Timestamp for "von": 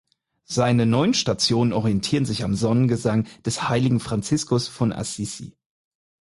4.67-4.91